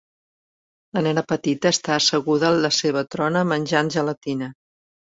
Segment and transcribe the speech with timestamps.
[0.97, 4.53] La nena petita està asseguda a la seva trona menjant gelatina.